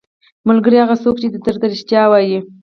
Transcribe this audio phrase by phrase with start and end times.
[0.49, 2.39] ملګری هغه څوک دی چې درته رښتیا وايي.